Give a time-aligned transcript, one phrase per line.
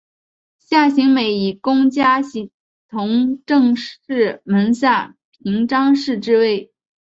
[0.57, 2.23] 夏行美以功加
[2.89, 6.73] 同政事门下平章事之位。